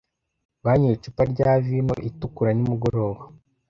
Banyoye 0.63 0.95
icupa 0.97 1.23
rya 1.31 1.51
vino 1.65 1.95
itukura 2.09 2.51
nimugoroba. 2.53 3.21